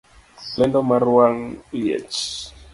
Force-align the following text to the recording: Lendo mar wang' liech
Lendo 0.57 0.79
mar 0.89 1.03
wang' 1.15 1.45
liech 1.79 2.19